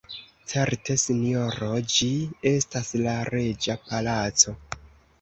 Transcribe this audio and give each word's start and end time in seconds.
Certe 0.53 0.95
sinjoro, 1.01 1.69
ĝi 1.97 2.09
estas 2.55 2.93
la 3.05 3.17
reĝa 3.33 3.81
palaco. 3.89 4.61